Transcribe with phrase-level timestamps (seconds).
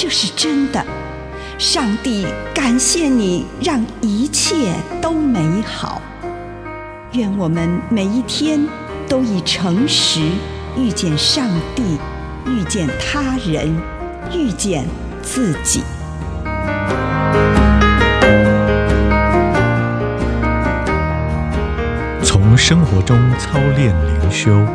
[0.00, 0.80] 这是真的。
[1.58, 6.00] 上帝感谢你，让一切都美好。
[7.14, 8.64] 愿我们每一天
[9.08, 10.20] 都以诚实
[10.76, 11.98] 遇见上帝，
[12.46, 13.76] 遇见他人，
[14.32, 14.86] 遇见
[15.20, 15.82] 自己。
[22.22, 24.52] 从生活中操练灵修，《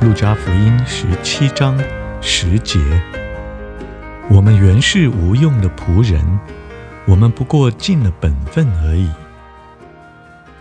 [0.00, 1.76] 路加福音》十七章
[2.20, 2.78] 十节：
[4.30, 6.40] 我们原是无用的仆人，
[7.06, 9.08] 我们不过尽了本分而已。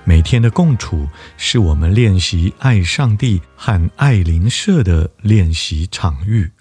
[0.04, 6.52] 每天的共处是我们练习爱上帝和爱邻舍的练习场域。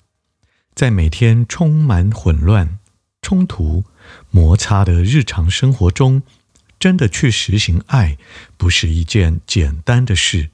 [0.75, 2.79] 在每天充满混乱、
[3.23, 3.83] 冲突、
[4.31, 6.23] 摩擦的日常生活中，
[6.79, 8.19] 真的去实行爱，
[8.57, 10.51] 不是一件简单的事。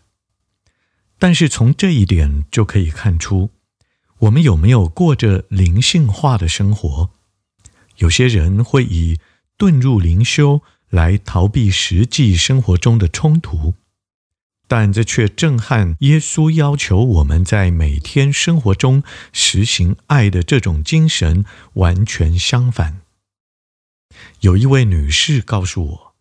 [1.19, 3.51] 但是从这一点就可以看出，
[4.21, 7.11] 我们有没有过着灵性化的生活。
[7.97, 9.19] 有些人会以
[9.59, 13.75] 遁入灵修来逃避实际生活中的冲突，
[14.69, 21.45] 但这却正和耶稣要求我们在每天生活中实行爱的这种精神
[21.75, 23.01] 完全相反。
[24.41, 26.15] 有一位女士告诉我，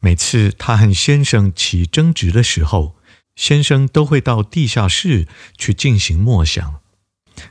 [0.00, 2.96] 每次她和先生起争执的时候，
[3.34, 5.26] 先生都会到地下室
[5.58, 6.80] 去进行默想，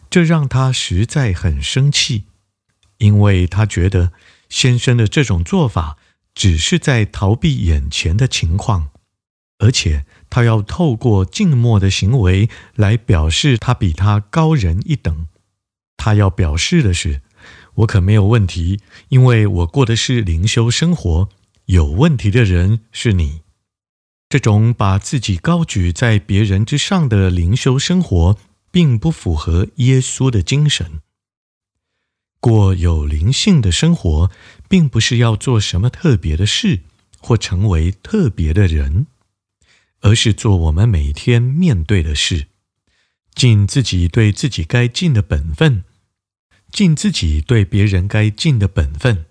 [0.09, 2.25] 这让他实在很生气，
[2.97, 4.11] 因为他觉得
[4.49, 5.97] 先生的这种做法
[6.33, 8.89] 只是在逃避眼前的情况，
[9.59, 15.27] 而且他要透过静默的行为来表示他比他高人一等。
[15.97, 17.21] 他要表示的是：
[17.75, 18.79] 我可没有问题，
[19.09, 21.29] 因为我过的是灵修生活。
[21.65, 23.41] 有问题的人是你。
[24.29, 28.37] 这种把自己高举在别人之上的灵修生活，
[28.75, 30.99] 并不符合耶稣的精神。
[32.41, 34.29] 过有灵性的生活，
[34.67, 36.81] 并不是要做什么特别的事，
[37.19, 39.07] 或成为特别的人，
[40.01, 42.47] 而是做我们每天面对的事，
[43.33, 45.85] 尽自己对自己该尽的本分，
[46.69, 49.25] 尽自己对别人该尽的本分。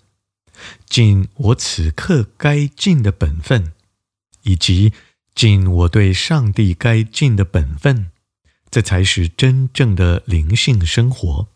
[0.88, 3.74] 尽我此刻该尽的本分，
[4.44, 4.94] 以及
[5.34, 8.10] 尽我对上帝该尽的本分，
[8.74, 11.46] 这才是真正的灵性生活。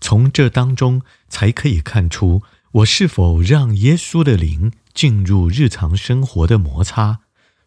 [0.00, 7.22] 从这当中才可以看出我是否让耶稣的灵进入日常生活的摩擦、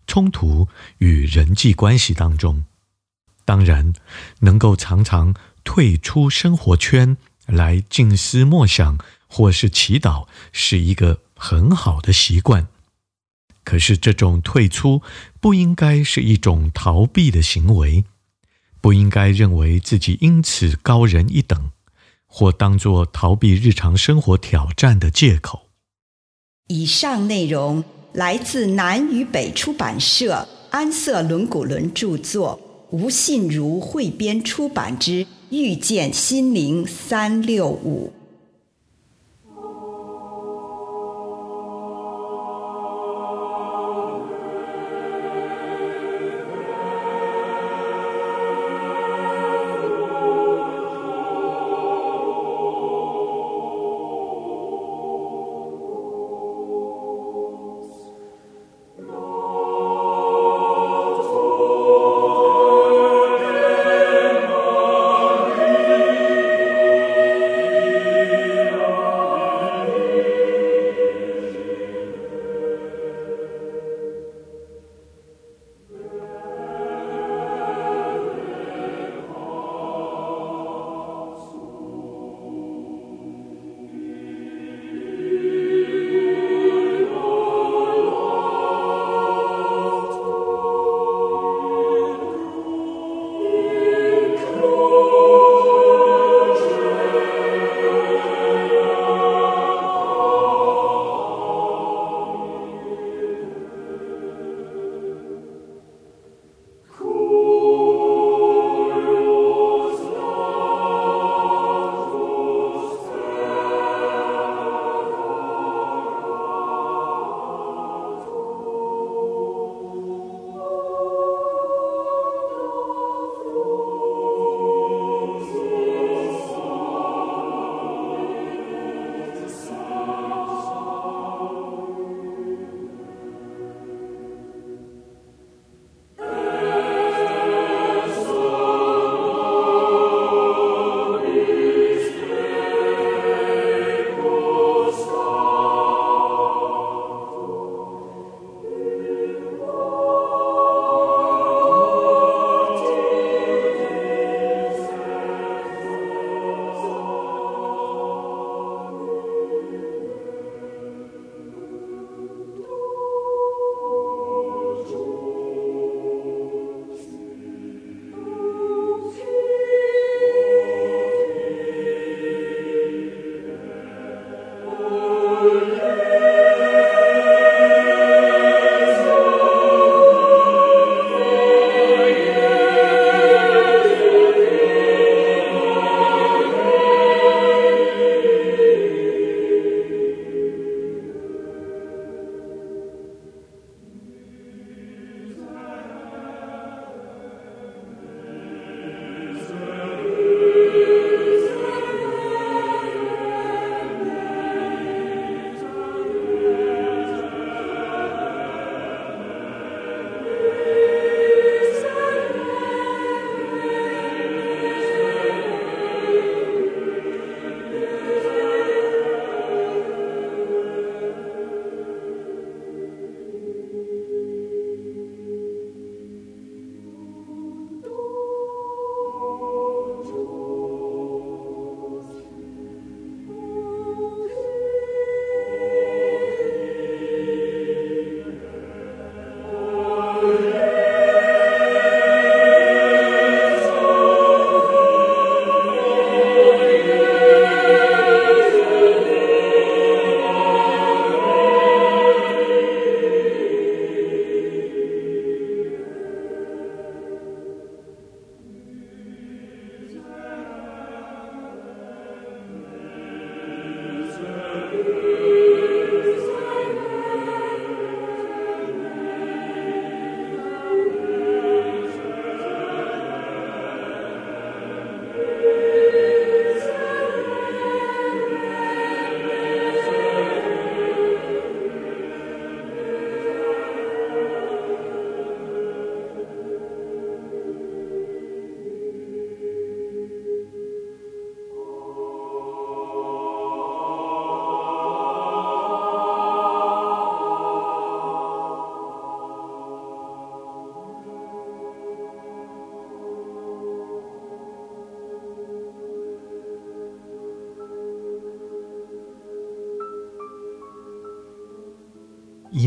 [0.08, 2.64] 冲突与人际关系当中。
[3.44, 3.92] 当然，
[4.40, 8.98] 能够常常退出生活圈来静思默想。
[9.30, 12.70] 或是祈祷是一个很好的习惯，
[13.66, 15.02] 可是这种退出
[15.42, 18.06] 不应该是一种逃避的行为，
[18.82, 21.72] 不应该认为自己因此高人一等，
[22.26, 25.68] 或当作逃避日常生活挑战的借口。
[26.68, 27.84] 以上内容
[28.14, 32.60] 来自南与北出版社安瑟伦古伦著作，
[32.92, 38.12] 吴信如汇编出版之《遇见心灵三六五》。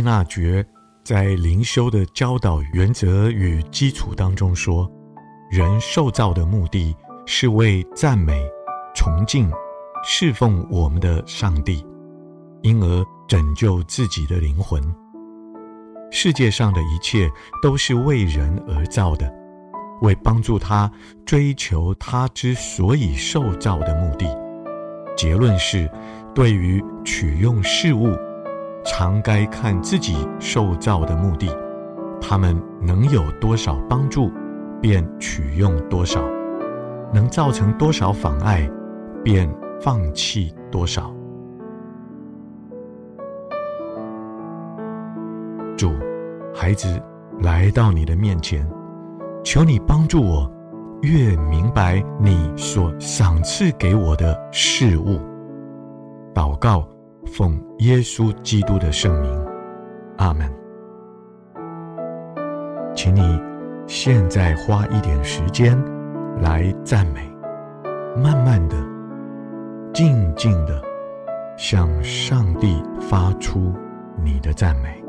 [0.00, 0.64] 依纳爵
[1.04, 4.90] 在灵修的教导原则与基础当中说，
[5.50, 8.42] 人受造的目的是为赞美、
[8.94, 9.52] 崇敬、
[10.02, 11.84] 侍奉我们的上帝，
[12.62, 14.82] 因而拯救自己的灵魂。
[16.10, 17.30] 世界上的一切
[17.62, 19.30] 都是为人而造的，
[20.00, 20.90] 为帮助他
[21.26, 24.26] 追求他之所以受造的目的。
[25.14, 25.90] 结论是，
[26.34, 28.16] 对于取用事物，
[28.90, 31.46] 常该看自己受造的目的，
[32.20, 34.32] 他们能有多少帮助，
[34.82, 36.20] 便取用多少；
[37.14, 38.68] 能造成多少妨碍，
[39.22, 39.48] 便
[39.80, 41.14] 放弃多少。
[45.76, 45.92] 主，
[46.52, 47.00] 孩子
[47.42, 48.68] 来到你的面前，
[49.44, 50.50] 求你帮助我，
[51.02, 55.20] 越明白你所赏赐给我的事物。
[56.34, 56.84] 祷告，
[57.26, 59.46] 奉耶稣基督的圣名，
[60.18, 60.50] 阿门。
[62.94, 63.40] 请你
[63.86, 65.78] 现在花一点时间
[66.40, 67.20] 来赞美，
[68.16, 68.76] 慢慢的、
[69.92, 70.82] 静静的
[71.56, 73.72] 向上帝发出
[74.22, 74.99] 你的赞美。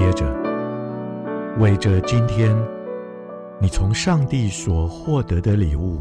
[0.00, 0.24] 接着，
[1.58, 2.56] 为着今天
[3.58, 6.00] 你从上帝所获得的礼物，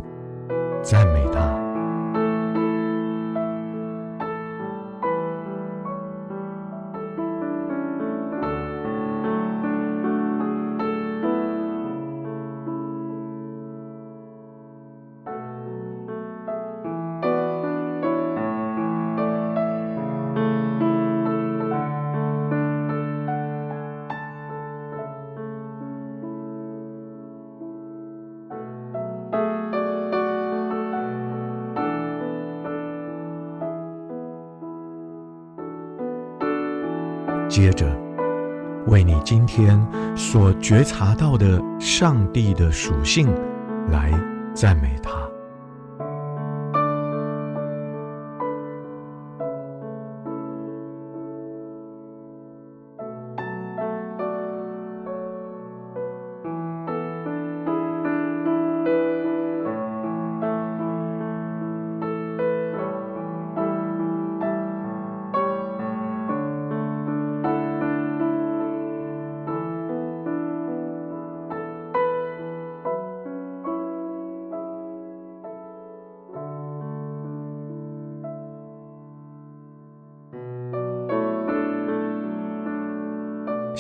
[0.82, 1.38] 赞美他。
[37.50, 37.86] 接着，
[38.86, 39.84] 为你今天
[40.15, 43.27] 所觉察到的上帝的属性
[43.91, 44.12] 来
[44.53, 45.18] 赞美他。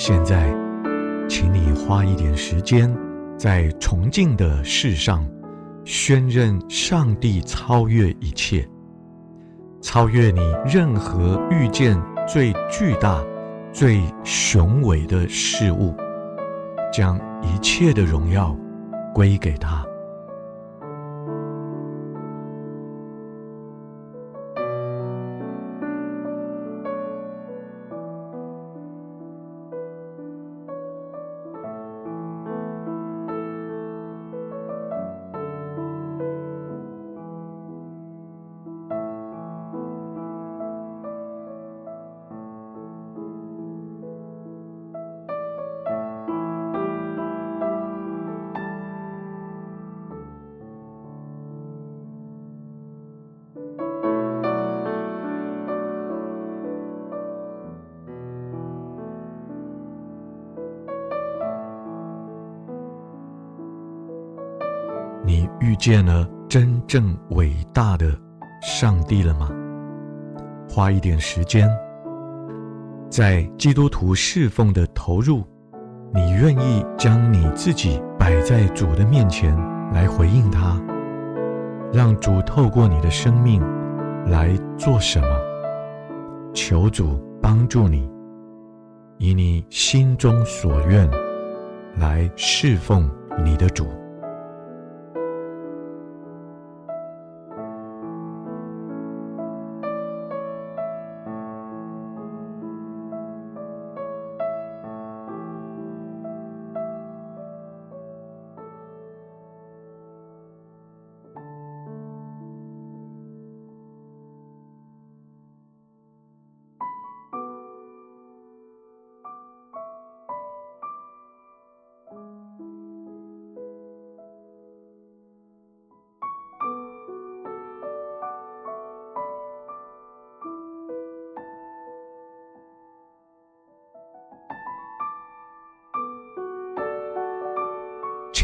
[0.01, 0.49] 现在，
[1.27, 2.89] 请你花一点时间，
[3.37, 5.29] 在崇敬的事上，
[5.83, 8.65] 宣认上帝超越一切，
[9.81, 13.21] 超越你任何遇见最巨大、
[13.73, 15.93] 最雄伟的事物，
[16.93, 18.55] 将一切的荣耀
[19.13, 19.85] 归给他。
[65.61, 68.17] 遇见了真正伟大的
[68.61, 69.49] 上帝了吗？
[70.69, 71.69] 花一点时间，
[73.09, 75.43] 在基督徒侍奉的投入，
[76.13, 79.53] 你愿意将你自己摆在主的面前
[79.91, 80.81] 来回应他，
[81.91, 83.61] 让主透过你的生命
[84.27, 85.27] 来做什么？
[86.53, 88.09] 求主帮助你。
[89.17, 91.09] 以你心中所愿
[91.97, 93.11] 来侍奉
[93.43, 93.85] 你的主。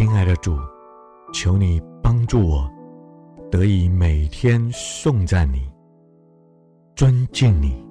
[0.05, 0.55] 亲爱的主，
[1.33, 2.71] 求你帮助我，
[3.49, 5.67] 得以每天颂赞你、
[6.95, 7.83] 尊敬你，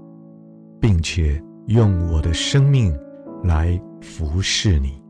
[0.81, 2.97] 并且用我的生命
[3.43, 5.03] 来服侍你。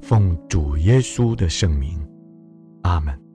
[0.00, 2.00] 奉主耶稣的圣名，
[2.82, 3.25] 阿门。